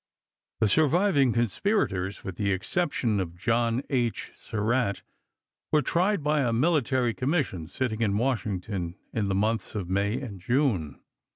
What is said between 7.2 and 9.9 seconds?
mission 2 sitting in Washington in the months of